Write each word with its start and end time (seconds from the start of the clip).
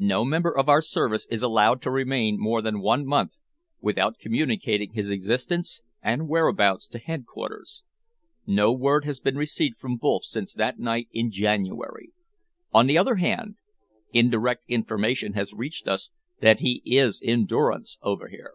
"No 0.00 0.24
member 0.24 0.50
of 0.50 0.68
our 0.68 0.82
service 0.82 1.24
is 1.30 1.40
allowed 1.40 1.82
to 1.82 1.90
remain 1.92 2.36
more 2.36 2.60
than 2.60 2.80
one 2.80 3.06
month 3.06 3.36
without 3.80 4.18
communicating 4.18 4.92
his 4.92 5.08
existence 5.08 5.82
and 6.02 6.26
whereabouts 6.28 6.88
to 6.88 6.98
headquarters. 6.98 7.84
No 8.44 8.72
word 8.72 9.04
has 9.04 9.20
been 9.20 9.36
received 9.36 9.78
from 9.78 9.96
Wolff 10.02 10.24
since 10.24 10.52
that 10.54 10.80
night 10.80 11.06
in 11.12 11.30
January. 11.30 12.10
On 12.74 12.88
the 12.88 12.98
other 12.98 13.14
hand, 13.22 13.54
indirect 14.12 14.64
information 14.66 15.34
has 15.34 15.52
reached 15.54 15.86
us 15.86 16.10
that 16.40 16.58
he 16.58 16.82
is 16.84 17.20
in 17.22 17.46
durance 17.46 17.98
over 18.02 18.26
here." 18.26 18.54